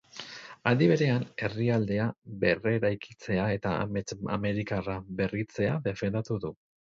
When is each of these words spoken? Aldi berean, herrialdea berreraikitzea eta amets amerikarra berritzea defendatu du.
Aldi 0.69 0.85
berean, 0.91 1.25
herrialdea 1.47 2.07
berreraikitzea 2.43 3.45
eta 3.59 3.75
amets 3.83 4.17
amerikarra 4.39 4.97
berritzea 5.21 5.77
defendatu 5.91 6.41
du. 6.49 6.53